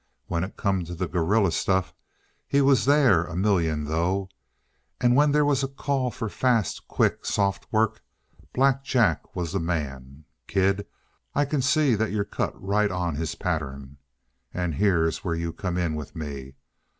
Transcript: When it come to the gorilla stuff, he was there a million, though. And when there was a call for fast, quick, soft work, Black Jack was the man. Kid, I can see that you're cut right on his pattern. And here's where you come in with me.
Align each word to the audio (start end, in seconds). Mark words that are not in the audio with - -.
When 0.25 0.43
it 0.43 0.57
come 0.57 0.83
to 0.85 0.95
the 0.95 1.07
gorilla 1.07 1.51
stuff, 1.51 1.93
he 2.47 2.59
was 2.59 2.85
there 2.85 3.23
a 3.23 3.35
million, 3.35 3.83
though. 3.83 4.29
And 4.99 5.15
when 5.15 5.31
there 5.31 5.45
was 5.45 5.61
a 5.61 5.67
call 5.67 6.09
for 6.09 6.27
fast, 6.27 6.87
quick, 6.87 7.23
soft 7.23 7.71
work, 7.71 8.01
Black 8.51 8.83
Jack 8.83 9.35
was 9.35 9.53
the 9.53 9.59
man. 9.59 10.25
Kid, 10.47 10.87
I 11.35 11.45
can 11.45 11.61
see 11.61 11.93
that 11.93 12.09
you're 12.11 12.25
cut 12.25 12.59
right 12.59 12.89
on 12.89 13.13
his 13.13 13.35
pattern. 13.35 13.97
And 14.51 14.73
here's 14.73 15.23
where 15.23 15.35
you 15.35 15.53
come 15.53 15.77
in 15.77 15.93
with 15.93 16.15
me. 16.15 16.55